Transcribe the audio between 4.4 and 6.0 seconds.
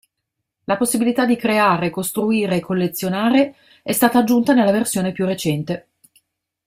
nella versione più recente.